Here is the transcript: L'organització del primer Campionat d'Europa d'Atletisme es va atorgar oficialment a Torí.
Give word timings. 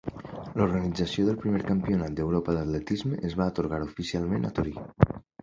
L'organització 0.59 1.25
del 1.27 1.37
primer 1.43 1.61
Campionat 1.67 2.15
d'Europa 2.21 2.57
d'Atletisme 2.57 3.21
es 3.31 3.37
va 3.43 3.49
atorgar 3.55 3.83
oficialment 3.91 4.51
a 4.51 4.55
Torí. 4.59 4.77